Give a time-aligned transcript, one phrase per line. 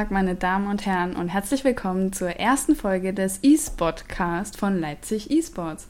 [0.00, 5.30] Tag, meine Damen und Herren, und herzlich willkommen zur ersten Folge des eSportcast von Leipzig
[5.30, 5.88] eSports.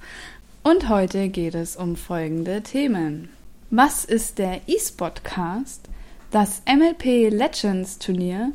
[0.65, 3.29] Und heute geht es um folgende Themen.
[3.71, 5.89] Was ist der eSportcast?
[6.33, 8.51] Das MLP Legends Turnier,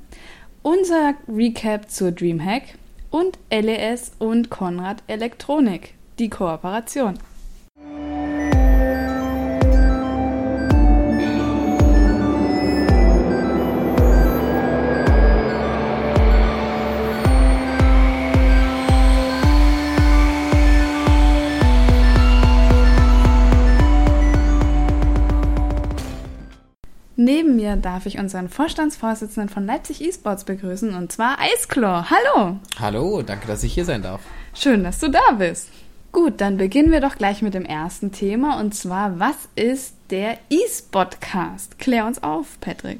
[0.61, 2.75] unser Recap zur Dreamhack
[3.09, 7.17] und LES und Konrad Elektronik, die Kooperation.
[27.25, 32.05] Neben mir darf ich unseren Vorstandsvorsitzenden von Leipzig eSports begrüßen, und zwar Eisklor.
[32.11, 32.59] Hallo!
[32.79, 34.21] Hallo, danke, dass ich hier sein darf.
[34.53, 35.69] Schön, dass du da bist.
[36.11, 40.37] Gut, dann beginnen wir doch gleich mit dem ersten Thema, und zwar, was ist der
[40.51, 41.79] eSportcast?
[41.79, 42.99] Klär uns auf, Patrick.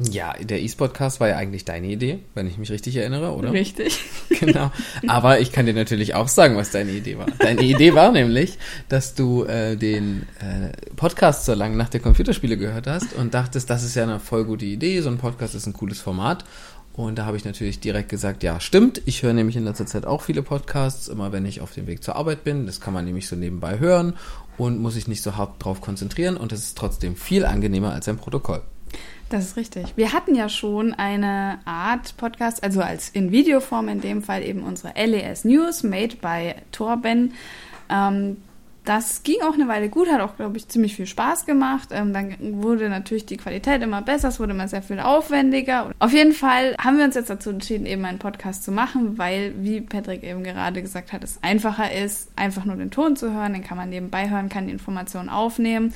[0.00, 3.52] Ja, der E-Sportcast war ja eigentlich deine Idee, wenn ich mich richtig erinnere, oder?
[3.52, 4.00] Richtig.
[4.38, 4.70] Genau.
[5.08, 7.26] Aber ich kann dir natürlich auch sagen, was deine Idee war.
[7.40, 8.56] Deine Idee war nämlich,
[8.88, 13.68] dass du äh, den äh, Podcast so lange nach der Computerspiele gehört hast und dachtest,
[13.68, 16.44] das ist ja eine voll gute Idee, so ein Podcast ist ein cooles Format.
[16.92, 19.02] Und da habe ich natürlich direkt gesagt, ja, stimmt.
[19.06, 22.04] Ich höre nämlich in letzter Zeit auch viele Podcasts, immer wenn ich auf dem Weg
[22.04, 22.66] zur Arbeit bin.
[22.66, 24.14] Das kann man nämlich so nebenbei hören
[24.56, 26.36] und muss sich nicht so hart drauf konzentrieren.
[26.36, 28.62] Und es ist trotzdem viel angenehmer als ein Protokoll.
[29.30, 29.92] Das ist richtig.
[29.96, 34.62] Wir hatten ja schon eine Art Podcast, also als in Videoform in dem Fall eben
[34.62, 37.34] unsere LES News, made by Torben.
[37.90, 38.38] Ähm,
[38.86, 41.90] das ging auch eine Weile gut, hat auch, glaube ich, ziemlich viel Spaß gemacht.
[41.92, 45.90] Ähm, dann wurde natürlich die Qualität immer besser, es wurde immer sehr viel aufwendiger.
[45.98, 49.52] Auf jeden Fall haben wir uns jetzt dazu entschieden, eben einen Podcast zu machen, weil,
[49.58, 53.52] wie Patrick eben gerade gesagt hat, es einfacher ist, einfach nur den Ton zu hören.
[53.52, 55.92] Den kann man nebenbei hören, kann die Informationen aufnehmen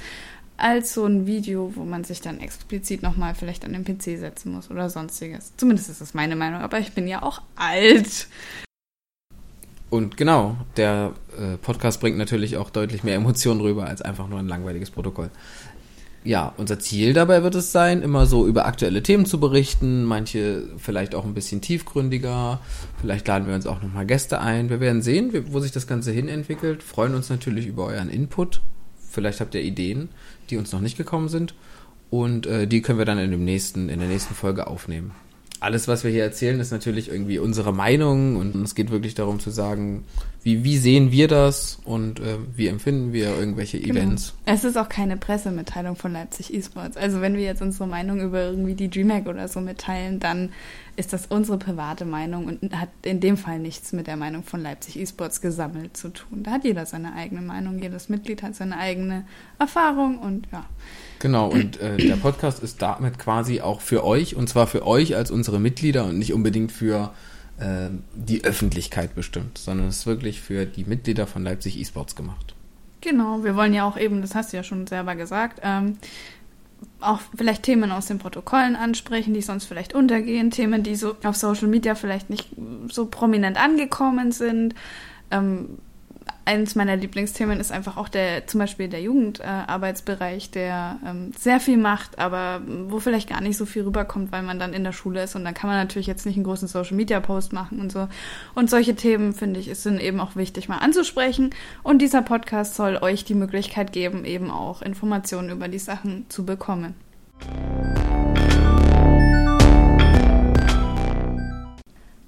[0.62, 4.52] als so ein Video, wo man sich dann explizit nochmal vielleicht an den PC setzen
[4.52, 5.52] muss oder sonstiges.
[5.56, 8.28] Zumindest ist das meine Meinung, aber ich bin ja auch alt.
[9.90, 14.38] Und genau, der äh, Podcast bringt natürlich auch deutlich mehr Emotionen rüber als einfach nur
[14.38, 15.30] ein langweiliges Protokoll.
[16.24, 20.68] Ja, unser Ziel dabei wird es sein, immer so über aktuelle Themen zu berichten, manche
[20.78, 22.60] vielleicht auch ein bisschen tiefgründiger,
[23.00, 24.70] vielleicht laden wir uns auch nochmal Gäste ein.
[24.70, 28.60] Wir werden sehen, wo sich das Ganze hin entwickelt, freuen uns natürlich über euren Input.
[29.12, 30.08] Vielleicht habt ihr Ideen,
[30.50, 31.54] die uns noch nicht gekommen sind.
[32.10, 35.12] Und äh, die können wir dann in, dem nächsten, in der nächsten Folge aufnehmen.
[35.60, 39.38] Alles, was wir hier erzählen, ist natürlich irgendwie unsere Meinung und es geht wirklich darum
[39.38, 40.04] zu sagen,
[40.44, 44.00] wie, wie sehen wir das und äh, wie empfinden wir irgendwelche genau.
[44.00, 44.34] Events.
[44.44, 46.96] Es ist auch keine Pressemitteilung von Leipzig eSports.
[46.96, 50.50] Also wenn wir jetzt unsere Meinung über irgendwie die DreamHack oder so mitteilen, dann
[50.96, 54.62] ist das unsere private Meinung und hat in dem Fall nichts mit der Meinung von
[54.62, 56.42] Leipzig eSports gesammelt zu tun.
[56.42, 59.24] Da hat jeder seine eigene Meinung, jedes Mitglied hat seine eigene
[59.58, 60.64] Erfahrung und ja.
[61.20, 65.14] Genau, und äh, der Podcast ist damit quasi auch für euch, und zwar für euch
[65.14, 67.12] als unsere Mitglieder und nicht unbedingt für
[67.58, 72.54] äh, die Öffentlichkeit bestimmt, sondern es ist wirklich für die Mitglieder von Leipzig eSports gemacht.
[73.00, 75.98] Genau, wir wollen ja auch eben, das hast du ja schon selber gesagt, ähm,
[77.00, 81.36] auch vielleicht Themen aus den Protokollen ansprechen, die sonst vielleicht untergehen, Themen, die so auf
[81.36, 82.48] Social Media vielleicht nicht
[82.90, 84.74] so prominent angekommen sind.
[85.30, 85.78] Ähm,
[86.44, 91.60] eines meiner Lieblingsthemen ist einfach auch der, zum Beispiel der Jugendarbeitsbereich, äh, der ähm, sehr
[91.60, 94.92] viel macht, aber wo vielleicht gar nicht so viel rüberkommt, weil man dann in der
[94.92, 97.80] Schule ist und dann kann man natürlich jetzt nicht einen großen Social Media Post machen
[97.80, 98.08] und so.
[98.54, 101.50] Und solche Themen, finde ich, sind eben auch wichtig mal anzusprechen.
[101.82, 106.44] Und dieser Podcast soll euch die Möglichkeit geben, eben auch Informationen über die Sachen zu
[106.44, 106.94] bekommen.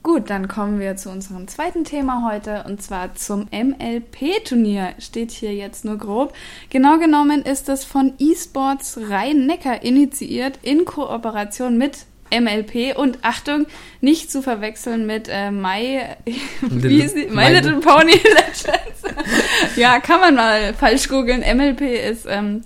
[0.04, 4.92] Gut, dann kommen wir zu unserem zweiten Thema heute und zwar zum MLP-Turnier.
[4.98, 6.34] Steht hier jetzt nur grob.
[6.69, 13.65] Genau genommen ist es von eSports Rhein-Neckar initiiert in Kooperation mit MLP und Achtung,
[14.03, 16.01] nicht zu verwechseln mit äh, My,
[16.60, 17.28] wie ist die?
[17.28, 19.77] My Little Pony Legends.
[19.77, 21.41] ja, kann man mal falsch googeln.
[21.41, 22.60] MLP ist ähm,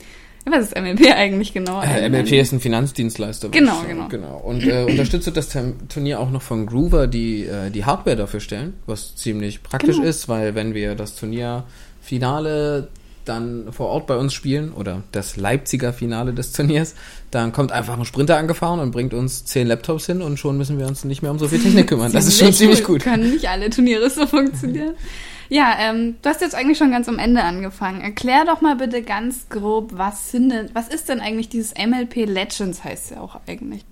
[0.50, 1.82] was ist MLP eigentlich genau?
[1.82, 3.48] Äh, MLP ist ein Finanzdienstleister.
[3.48, 4.08] Genau, genau.
[4.08, 4.38] genau.
[4.38, 5.56] Und äh, unterstützt das
[5.88, 10.08] Turnier auch noch von Groover, die äh, die Hardware dafür stellen, was ziemlich praktisch genau.
[10.08, 12.88] ist, weil wenn wir das Turnierfinale
[13.28, 16.94] dann vor Ort bei uns spielen oder das Leipziger Finale des Turniers,
[17.30, 20.78] dann kommt einfach ein Sprinter angefahren und bringt uns zehn Laptops hin und schon müssen
[20.78, 22.12] wir uns nicht mehr um so viel Technik kümmern.
[22.12, 23.02] das ist schon ziemlich gut.
[23.02, 24.94] Können nicht alle Turniere so funktionieren.
[25.48, 28.00] Ja, ähm, du hast jetzt eigentlich schon ganz am Ende angefangen.
[28.00, 32.26] Erklär doch mal bitte ganz grob, was sind denn, was ist denn eigentlich dieses MLP
[32.26, 33.84] Legends heißt ja auch eigentlich?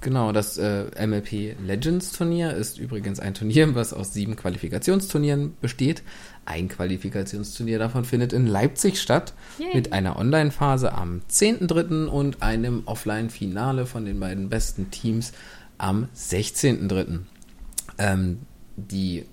[0.00, 6.04] Genau, das äh, MLP Legends Turnier ist übrigens ein Turnier, was aus sieben Qualifikationsturnieren besteht.
[6.44, 9.74] Ein Qualifikationsturnier davon findet in Leipzig statt, Yay.
[9.74, 12.06] mit einer Online-Phase am 10.3.
[12.06, 15.32] und einem Offline-Finale von den beiden besten Teams
[15.78, 17.20] am 16.03.
[17.98, 18.38] Ähm,
[18.76, 19.24] die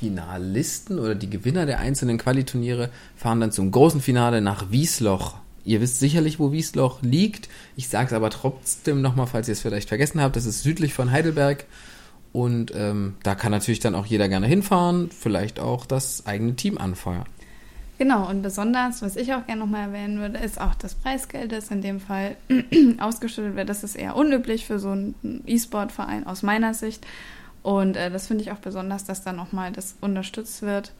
[0.00, 5.34] Finalisten oder die Gewinner der einzelnen Qualiturniere fahren dann zum großen Finale nach Wiesloch.
[5.66, 7.50] Ihr wisst sicherlich, wo Wiesloch liegt.
[7.76, 10.36] Ich sage es aber trotzdem nochmal, falls ihr es vielleicht vergessen habt.
[10.36, 11.66] Das ist südlich von Heidelberg.
[12.32, 16.78] Und ähm, da kann natürlich dann auch jeder gerne hinfahren, vielleicht auch das eigene Team
[16.78, 17.26] anfeuern.
[17.98, 21.70] Genau, und besonders, was ich auch gerne nochmal erwähnen würde, ist auch das Preisgeld, das
[21.70, 22.36] in dem Fall
[22.98, 23.68] ausgeschüttet wird.
[23.68, 27.04] Das ist eher unüblich für so einen E-Sport-Verein aus meiner Sicht.
[27.62, 30.92] Und äh, das finde ich auch besonders, dass da nochmal das unterstützt wird,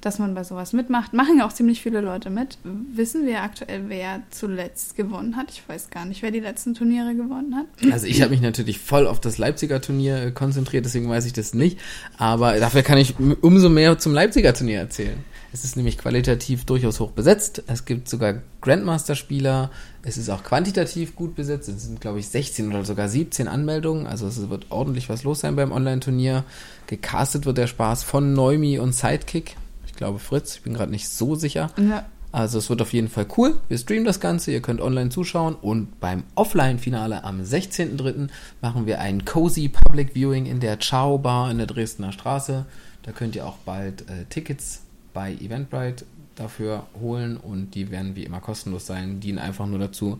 [0.00, 1.12] dass man bei sowas mitmacht.
[1.12, 2.58] Machen ja auch ziemlich viele Leute mit.
[2.62, 5.50] Wissen wir aktuell, wer zuletzt gewonnen hat?
[5.50, 7.92] Ich weiß gar nicht, wer die letzten Turniere gewonnen hat.
[7.92, 11.32] Also ich habe mich natürlich voll auf das Leipziger Turnier äh, konzentriert, deswegen weiß ich
[11.32, 11.78] das nicht.
[12.16, 15.18] Aber dafür kann ich umso mehr zum Leipziger Turnier erzählen.
[15.58, 17.64] Es ist nämlich qualitativ durchaus hoch besetzt.
[17.66, 19.72] Es gibt sogar Grandmaster-Spieler.
[20.02, 21.68] Es ist auch quantitativ gut besetzt.
[21.68, 24.06] Es sind, glaube ich, 16 oder sogar 17 Anmeldungen.
[24.06, 26.44] Also es wird ordentlich was los sein beim Online-Turnier.
[26.86, 29.56] Gecastet wird der Spaß von Neumi und Sidekick.
[29.84, 31.72] Ich glaube Fritz, ich bin gerade nicht so sicher.
[31.76, 32.06] Ja.
[32.30, 33.58] Also es wird auf jeden Fall cool.
[33.66, 38.28] Wir streamen das Ganze, ihr könnt online zuschauen und beim Offline-Finale am 16.03.
[38.60, 42.64] machen wir ein Cozy Public Viewing in der Ciao Bar in der Dresdner Straße.
[43.02, 44.82] Da könnt ihr auch bald äh, Tickets
[45.12, 50.18] bei Eventbrite dafür holen und die werden wie immer kostenlos sein, dienen einfach nur dazu,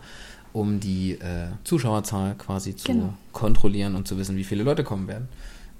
[0.53, 3.15] um die äh, Zuschauerzahl quasi zu genau.
[3.33, 5.29] kontrollieren und zu wissen, wie viele Leute kommen werden.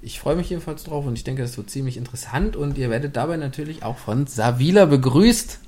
[0.01, 3.17] Ich freue mich jedenfalls drauf und ich denke, das wird ziemlich interessant und ihr werdet
[3.17, 5.59] dabei natürlich auch von Savila begrüßt.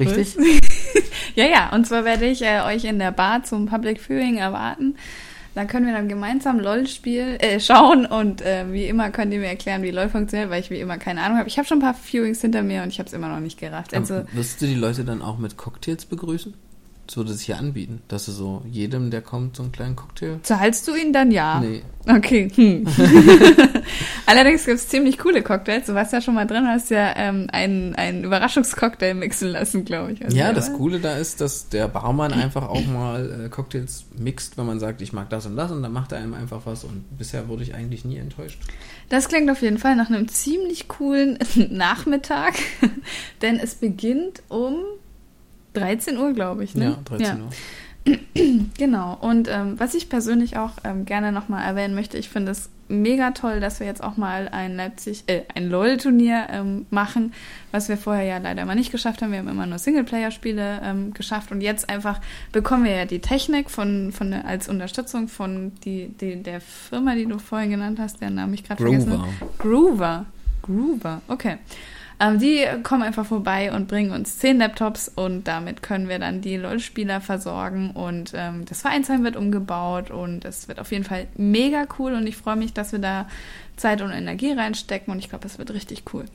[0.00, 0.36] Richtig?
[1.36, 4.96] ja, ja, und zwar werde ich äh, euch in der Bar zum Public Viewing erwarten.
[5.54, 9.48] Da können wir dann gemeinsam LOL-Spiel äh, schauen und äh, wie immer könnt ihr mir
[9.48, 11.48] erklären, wie LOL funktioniert, weil ich wie immer keine Ahnung habe.
[11.48, 13.58] Ich habe schon ein paar Viewings hinter mir und ich habe es immer noch nicht
[13.58, 13.92] gerafft.
[13.94, 16.54] Also, wirst du die Leute dann auch mit Cocktails begrüßen?
[17.16, 20.38] Würde sich ja anbieten, dass du so jedem, der kommt, so einen kleinen Cocktail.
[20.42, 21.60] Zahlst du ihn dann ja?
[21.60, 21.82] Nee.
[22.06, 22.50] Okay.
[22.54, 22.86] Hm.
[24.26, 25.86] Allerdings gibt es ziemlich coole Cocktails.
[25.86, 30.12] Du warst ja schon mal drin, hast ja ähm, einen, einen Überraschungscocktail mixen lassen, glaube
[30.12, 30.24] ich.
[30.24, 34.56] Also ja, das Coole da ist, dass der Barmann einfach auch mal äh, Cocktails mixt,
[34.56, 36.84] wenn man sagt, ich mag das und das und dann macht er einem einfach was
[36.84, 38.60] und bisher wurde ich eigentlich nie enttäuscht.
[39.08, 41.38] Das klingt auf jeden Fall nach einem ziemlich coolen
[41.70, 42.54] Nachmittag,
[43.42, 44.74] denn es beginnt um
[45.74, 46.74] 13 Uhr, glaube ich.
[46.74, 46.84] Ne?
[46.84, 47.44] Ja, 13 ja.
[47.44, 47.50] Uhr.
[48.78, 49.18] Genau.
[49.20, 53.30] Und ähm, was ich persönlich auch ähm, gerne nochmal erwähnen möchte, ich finde es mega
[53.30, 57.32] toll, dass wir jetzt auch mal ein Leipzig, äh, ein LOL-Turnier ähm, machen,
[57.70, 59.30] was wir vorher ja leider mal nicht geschafft haben.
[59.30, 62.20] Wir haben immer nur Singleplayer-Spiele ähm, geschafft und jetzt einfach
[62.52, 67.26] bekommen wir ja die Technik von, von als Unterstützung von die, die, der Firma, die
[67.26, 69.22] du vorhin genannt hast, der Name ich gerade vergessen.
[69.58, 70.26] Groover.
[70.62, 71.58] Groover, okay.
[72.20, 76.42] Ähm, die kommen einfach vorbei und bringen uns zehn Laptops und damit können wir dann
[76.42, 81.28] die LOL-Spieler versorgen und ähm, das Vereinsheim wird umgebaut und es wird auf jeden Fall
[81.36, 83.26] mega cool und ich freue mich, dass wir da
[83.76, 86.26] Zeit und Energie reinstecken und ich glaube, es wird richtig cool.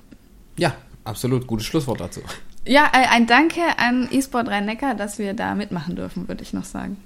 [0.58, 0.74] Ja,
[1.04, 1.46] absolut.
[1.46, 2.22] Gutes Schlusswort dazu.
[2.66, 6.98] Ja, ein Danke an eSport Rhein-Neckar, dass wir da mitmachen dürfen, würde ich noch sagen.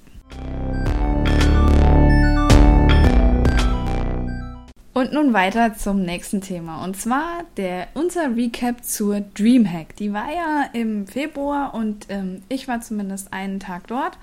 [5.00, 6.84] Und nun weiter zum nächsten Thema.
[6.84, 9.96] Und zwar der, unser Recap zur Dreamhack.
[9.96, 14.18] Die war ja im Februar und ähm, ich war zumindest einen Tag dort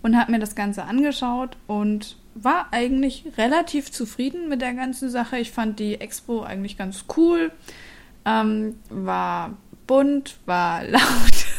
[0.00, 5.36] und habe mir das Ganze angeschaut und war eigentlich relativ zufrieden mit der ganzen Sache.
[5.36, 7.52] Ich fand die Expo eigentlich ganz cool.
[8.24, 9.50] Ähm, war
[9.86, 11.51] bunt, war laut.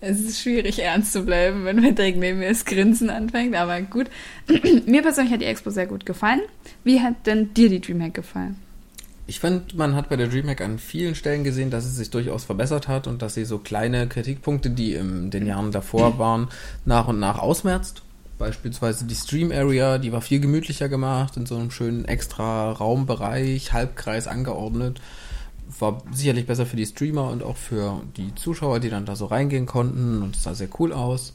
[0.00, 3.80] Es ist schwierig, ernst zu bleiben, wenn man direkt neben mir das Grinsen anfängt, aber
[3.82, 4.08] gut.
[4.86, 6.40] mir persönlich hat die Expo sehr gut gefallen.
[6.84, 8.56] Wie hat denn dir die Dreamhack gefallen?
[9.26, 12.44] Ich fand, man hat bei der Dreamhack an vielen Stellen gesehen, dass es sich durchaus
[12.44, 16.48] verbessert hat und dass sie so kleine Kritikpunkte, die in den Jahren davor waren,
[16.84, 18.02] nach und nach ausmerzt.
[18.38, 23.74] Beispielsweise die Stream Area, die war viel gemütlicher gemacht, in so einem schönen extra Raumbereich,
[23.74, 25.02] Halbkreis angeordnet
[25.78, 29.26] war sicherlich besser für die Streamer und auch für die Zuschauer, die dann da so
[29.26, 31.34] reingehen konnten und es sah sehr cool aus.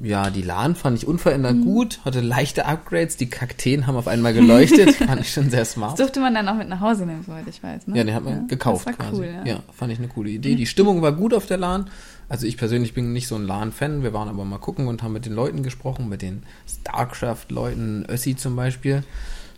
[0.00, 1.64] Ja, die LAN fand ich unverändert mhm.
[1.64, 5.92] gut, hatte leichte Upgrades, die Kakteen haben auf einmal geleuchtet, fand ich schon sehr smart.
[5.92, 7.88] Das durfte man dann auch mit nach Hause nehmen, soweit ich weiß.
[7.88, 7.98] Ne?
[7.98, 9.22] Ja, den hat man ja, gekauft das war quasi.
[9.22, 9.54] Cool, ja.
[9.54, 10.54] ja, fand ich eine coole Idee.
[10.54, 11.90] Die Stimmung war gut auf der LAN.
[12.28, 15.14] Also ich persönlich bin nicht so ein LAN-Fan, wir waren aber mal gucken und haben
[15.14, 19.02] mit den Leuten gesprochen, mit den StarCraft-Leuten, Össi zum Beispiel.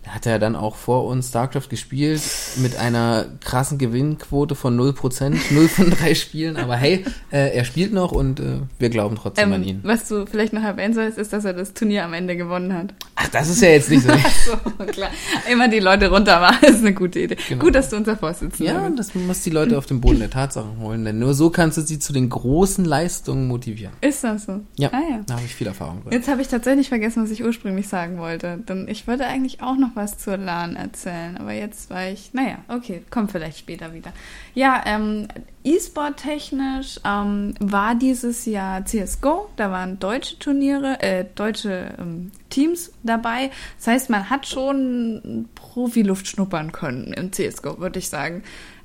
[0.03, 2.23] Da hat er dann auch vor uns StarCraft gespielt
[2.57, 6.57] mit einer krassen Gewinnquote von 0%, 0 von drei Spielen.
[6.57, 9.81] Aber hey, äh, er spielt noch und äh, wir glauben trotzdem Ähm, an ihn.
[9.83, 12.95] was du vielleicht noch erwähnen sollst, ist, dass er das Turnier am Ende gewonnen hat.
[13.15, 14.09] Ach, das ist ja jetzt nicht so.
[14.79, 15.11] so, klar.
[15.53, 17.37] Immer die Leute runter machen, ist eine gute Idee.
[17.51, 17.63] Genau.
[17.65, 18.99] Gut, dass du unser Vorsitzender ja, bist.
[18.99, 21.83] das muss die Leute auf den Boden der Tatsachen holen, denn nur so kannst du
[21.83, 23.93] sie zu den großen Leistungen motivieren.
[24.01, 24.61] Ist das so?
[24.77, 25.21] Ja, Ah, ja.
[25.27, 26.13] da habe ich viel Erfahrung drin.
[26.15, 28.57] Jetzt habe ich tatsächlich vergessen, was ich ursprünglich sagen wollte.
[28.67, 31.37] Denn ich wollte eigentlich auch noch was zur LAN erzählen.
[31.39, 34.13] Aber jetzt war ich, naja, okay, kommt vielleicht später wieder.
[34.55, 35.29] Ja, ähm,
[35.63, 39.51] E-Sport-technisch ähm, war dieses Jahr CSGO.
[39.57, 43.51] Da waren deutsche Turniere, äh, deutsche ähm, Teams dabei.
[43.79, 48.43] Das heißt, man hat schon Profiluft schnuppern können im CSGO, würde ich sagen.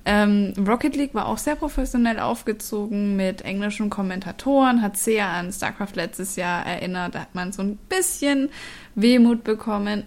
[0.07, 5.95] Ähm, Rocket League war auch sehr professionell aufgezogen mit englischen Kommentatoren, hat sehr an StarCraft
[5.95, 7.15] letztes Jahr erinnert.
[7.15, 8.49] Da hat man so ein bisschen
[8.93, 10.03] Wehmut bekommen.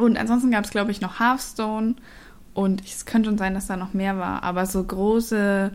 [0.00, 1.94] Und ansonsten gab es, glaube ich, noch Hearthstone.
[2.54, 4.42] Und es könnte schon sein, dass da noch mehr war.
[4.42, 5.72] Aber so große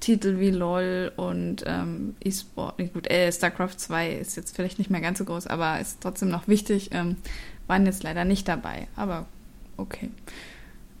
[0.00, 5.00] Titel wie LOL und ähm, E-Sport, gut, äh, StarCraft 2 ist jetzt vielleicht nicht mehr
[5.00, 7.16] ganz so groß, aber ist trotzdem noch wichtig, ähm,
[7.66, 8.86] waren jetzt leider nicht dabei.
[8.96, 9.26] Aber
[9.76, 10.10] okay.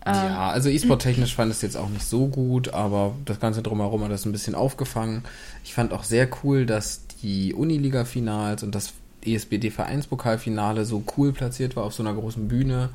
[0.04, 3.62] Ähm, Ja, also E-Sport-technisch fand ich es jetzt auch nicht so gut, aber das Ganze
[3.62, 5.22] drumherum hat das ein bisschen aufgefangen.
[5.64, 8.92] Ich fand auch sehr cool, dass die Uniliga-Finals und das
[9.24, 12.90] ESBD-Vereinspokalfinale so cool platziert war auf so einer großen Bühne,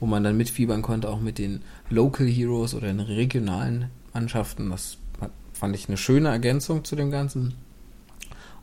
[0.00, 4.70] wo man dann mitfiebern konnte, auch mit den Local Heroes oder den regionalen Mannschaften.
[4.70, 4.98] Das
[5.52, 7.54] fand ich eine schöne Ergänzung zu dem Ganzen.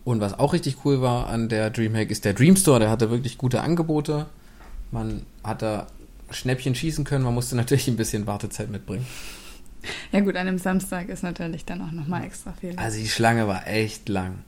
[0.04, 3.10] Und was auch richtig cool war an der Dreamhack ist der Dream Store, der hatte
[3.10, 4.28] wirklich gute Angebote.
[4.92, 5.88] Man hat da
[6.30, 9.06] Schnäppchen schießen können, man musste natürlich ein bisschen Wartezeit mitbringen.
[10.12, 12.76] Ja gut, an einem Samstag ist natürlich dann auch nochmal extra viel.
[12.78, 14.40] Also die Schlange war echt lang.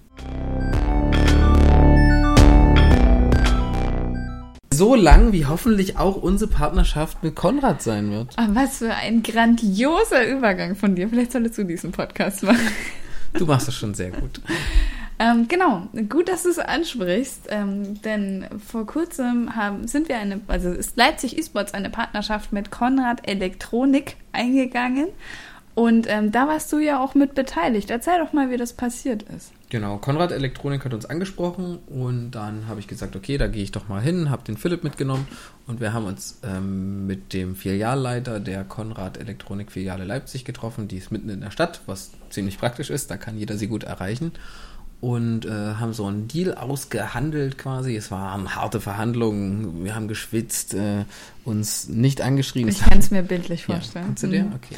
[4.77, 8.27] So lang, wie hoffentlich auch unsere Partnerschaft mit Konrad sein wird.
[8.35, 11.09] Ah, was für ein grandioser Übergang von dir.
[11.09, 12.59] Vielleicht solltest du diesen Podcast machen.
[13.33, 14.39] Du machst das schon sehr gut.
[15.17, 20.41] Ähm, genau, gut, dass du es ansprichst, ähm, denn vor kurzem haben, sind wir eine,
[20.47, 25.07] also ist Leipzig eSports eine Partnerschaft mit Konrad Elektronik eingegangen
[25.73, 27.89] und ähm, da warst du ja auch mit beteiligt.
[27.89, 29.53] Erzähl doch mal, wie das passiert ist.
[29.69, 33.73] Genau, Konrad Elektronik hat uns angesprochen und dann habe ich gesagt, okay, da gehe ich
[33.73, 35.27] doch mal hin, habe den Philipp mitgenommen
[35.65, 40.87] und wir haben uns ähm, mit dem Filialleiter der Konrad Elektronik Filiale Leipzig getroffen.
[40.87, 43.83] Die ist mitten in der Stadt, was ziemlich praktisch ist, da kann jeder sie gut
[43.83, 44.31] erreichen.
[44.99, 47.95] Und äh, haben so einen Deal ausgehandelt quasi.
[47.95, 51.05] Es waren harte Verhandlungen, wir haben geschwitzt, äh,
[51.47, 52.67] uns nicht angeschrien.
[52.67, 54.05] Ich kann es mir bildlich ja, vorstellen.
[54.07, 54.43] kannst du dir?
[54.43, 54.55] Mhm.
[54.55, 54.75] Okay,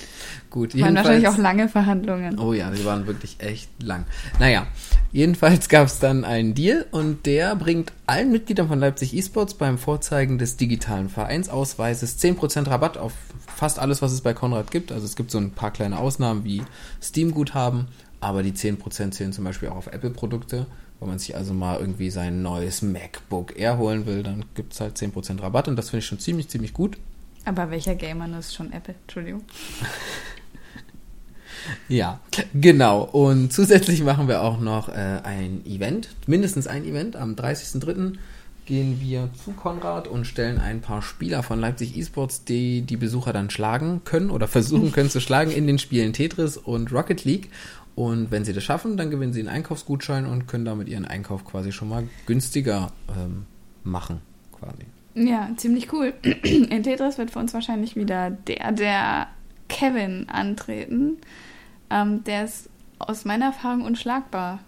[0.50, 0.80] gut.
[0.80, 2.38] Waren wahrscheinlich auch lange Verhandlungen.
[2.38, 4.06] Oh ja, die waren wirklich echt lang.
[4.40, 4.68] Naja,
[5.14, 9.78] jedenfalls gab es dann einen Deal und der bringt allen Mitgliedern von Leipzig eSports beim
[9.78, 13.14] Vorzeigen des digitalen Vereinsausweises 10% Rabatt auf
[13.60, 14.92] fast alles, was es bei Konrad gibt.
[14.92, 16.64] Also es gibt so ein paar kleine Ausnahmen wie
[17.02, 17.90] Steam-Guthaben,
[18.22, 20.66] aber die 10% zählen zum Beispiel auch auf Apple-Produkte.
[21.00, 24.80] Wenn man sich also mal irgendwie sein neues MacBook Air holen will, dann gibt es
[24.80, 26.98] halt 10% Rabatt und das finde ich schon ziemlich, ziemlich gut.
[27.44, 28.96] Aber welcher Gamer ist schon Apple?
[29.04, 29.44] Entschuldigung.
[31.88, 32.22] Ja,
[32.54, 33.04] genau.
[33.04, 37.16] Und zusätzlich machen wir auch noch äh, ein Event, mindestens ein Event.
[37.16, 38.16] Am 30.03.
[38.70, 43.34] gehen wir zu Konrad und stellen ein paar Spieler von Leipzig Esports, die die Besucher
[43.34, 47.50] dann schlagen können oder versuchen können zu schlagen in den Spielen Tetris und Rocket League.
[47.96, 51.46] Und wenn sie das schaffen, dann gewinnen sie einen Einkaufsgutschein und können damit ihren Einkauf
[51.46, 53.48] quasi schon mal günstiger ähm,
[53.84, 54.22] machen,
[54.58, 54.86] quasi.
[55.16, 56.14] Ja, ziemlich cool.
[56.22, 59.28] In Tetris wird für uns wahrscheinlich wieder der, der
[59.68, 61.18] Kevin antreten.
[61.90, 64.60] Ähm, der ist aus meiner Erfahrung unschlagbar.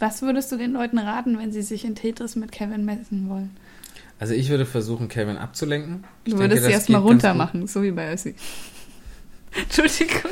[0.00, 3.50] Was würdest du den Leuten raten, wenn sie sich in Tetris mit Kevin messen wollen?
[4.18, 6.04] Also ich würde versuchen, Kevin abzulenken.
[6.24, 8.34] Ich Du denke, würdest sie das erstmal runter machen, so wie bei Össi.
[9.62, 10.30] Entschuldigung.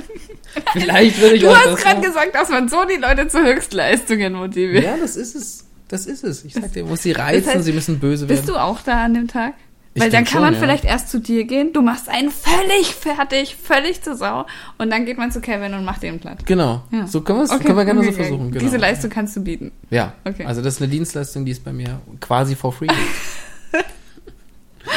[0.73, 4.35] Vielleicht würde ich Du auch hast gerade gesagt, dass man so die Leute zu Höchstleistungen
[4.35, 4.85] motiviert.
[4.85, 5.65] Ja, das ist es.
[5.89, 6.45] Das ist es.
[6.45, 8.37] Ich sag dir, muss sie reizen, Das heißt, sie müssen böse werden.
[8.39, 9.55] Bist du auch da an dem Tag?
[9.99, 10.67] Ich Weil dann kann man schon, ja.
[10.69, 14.47] vielleicht erst zu dir gehen, du machst einen völlig fertig, völlig zur Sau
[14.79, 16.47] und dann geht man zu Kevin und macht den platt.
[16.47, 16.85] Genau.
[16.93, 17.09] Ja.
[17.09, 18.53] So können wir es Okay, können wir gerne okay, so versuchen.
[18.53, 18.65] Genau.
[18.65, 19.73] Diese Leistung kannst du bieten.
[19.91, 20.15] Ja.
[20.25, 20.45] Okay.
[20.45, 22.87] Also das ist eine Dienstleistung, die ist bei mir quasi for free.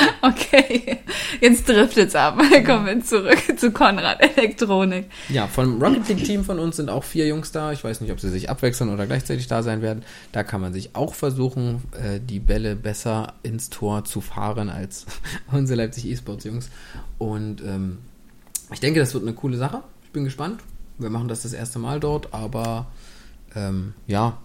[0.23, 0.99] Okay,
[1.39, 2.37] jetzt driftet's ab.
[2.65, 5.09] Kommen wir zurück zu Konrad Elektronik.
[5.29, 7.71] ja, vom Rocket League Team von uns sind auch vier Jungs da.
[7.71, 10.03] Ich weiß nicht, ob sie sich abwechseln oder gleichzeitig da sein werden.
[10.31, 15.05] Da kann man sich auch versuchen, äh, die Bälle besser ins Tor zu fahren als
[15.51, 16.69] unsere Leipzig E-Sports Jungs.
[17.17, 17.97] Und ähm,
[18.71, 19.81] ich denke, das wird eine coole Sache.
[20.03, 20.61] Ich bin gespannt.
[20.99, 22.87] Wir machen das das erste Mal dort, aber
[23.55, 24.37] ähm, ja,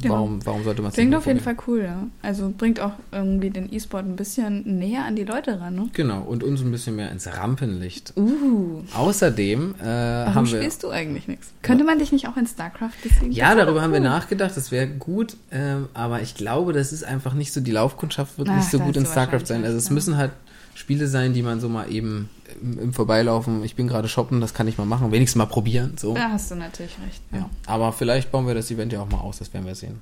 [0.00, 0.14] Genau.
[0.14, 1.40] Warum, warum sollte man es Klingt auf jeden?
[1.40, 2.06] Fall cool, ja.
[2.22, 5.88] Also bringt auch irgendwie den E-Sport ein bisschen näher an die Leute ran, ne?
[5.92, 8.12] Genau, und uns ein bisschen mehr ins Rampenlicht.
[8.16, 8.82] Uh.
[8.94, 10.58] Außerdem äh, Warum haben wir.
[10.58, 11.52] spielst du eigentlich nichts?
[11.62, 13.32] Könnte man dich nicht auch in StarCraft deswegen?
[13.32, 14.06] Ja, darüber doch haben wir cool.
[14.06, 18.38] nachgedacht, das wäre gut, ähm, aber ich glaube, das ist einfach nicht so, die Laufkundschaft
[18.38, 19.64] wird Ach, nicht so gut in StarCraft sein.
[19.64, 19.94] Also es ja.
[19.94, 20.30] müssen halt
[20.78, 22.30] Spiele sein, die man so mal eben
[22.62, 25.94] im, im Vorbeilaufen, ich bin gerade shoppen, das kann ich mal machen, wenigstens mal probieren.
[25.96, 26.14] So.
[26.14, 27.20] Da hast du natürlich recht.
[27.32, 27.50] Ja.
[27.66, 30.00] Aber vielleicht bauen wir das Event ja auch mal aus, das werden wir sehen.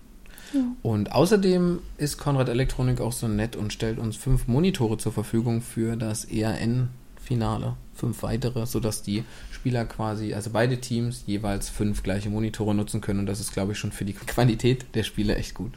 [0.53, 0.61] Ja.
[0.83, 5.63] Und außerdem ist Konrad Elektronik auch so nett und stellt uns fünf Monitore zur Verfügung
[5.63, 7.75] für das ERN-Finale.
[7.95, 13.21] Fünf weitere, sodass die Spieler quasi, also beide Teams, jeweils fünf gleiche Monitore nutzen können.
[13.21, 15.73] Und das ist, glaube ich, schon für die Qualität der Spiele echt gut.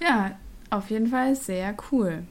[0.00, 0.34] Ja,
[0.70, 2.24] auf jeden Fall sehr cool.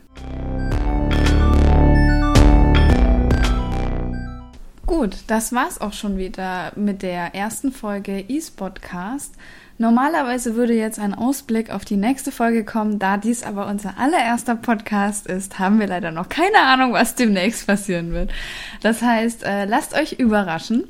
[4.85, 9.33] Gut, das war's auch schon wieder mit der ersten Folge eSpotcast.
[9.77, 14.55] Normalerweise würde jetzt ein Ausblick auf die nächste Folge kommen, da dies aber unser allererster
[14.55, 18.31] Podcast ist, haben wir leider noch keine Ahnung, was demnächst passieren wird.
[18.81, 20.83] Das heißt, äh, lasst euch überraschen.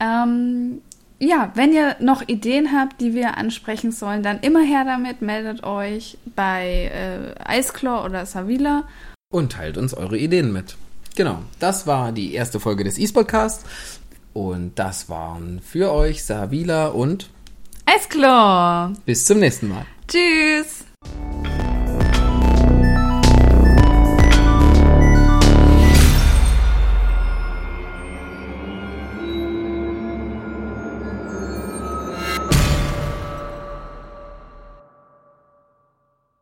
[0.00, 0.82] Ähm,
[1.20, 5.62] ja, wenn ihr noch Ideen habt, die wir ansprechen sollen, dann immer her damit, meldet
[5.62, 8.88] euch bei äh, Eisclaw oder Savila.
[9.32, 10.76] Und teilt uns eure Ideen mit.
[11.20, 13.66] Genau, das war die erste Folge des eSpotcasts.
[14.32, 17.28] Und das waren für euch Savila und
[17.84, 18.94] Eisclaw!
[19.04, 19.84] bis zum nächsten Mal.
[20.08, 20.86] Tschüss!